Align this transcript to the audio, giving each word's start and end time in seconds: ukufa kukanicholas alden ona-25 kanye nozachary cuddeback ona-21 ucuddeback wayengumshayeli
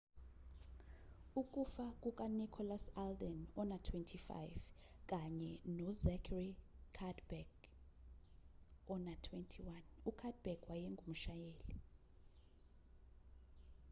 ukufa 1.41 1.85
kukanicholas 2.01 2.85
alden 3.03 3.37
ona-25 3.61 4.29
kanye 5.09 5.51
nozachary 5.77 6.51
cuddeback 6.97 7.51
ona-21 8.93 9.81
ucuddeback 10.09 10.61
wayengumshayeli 10.69 11.75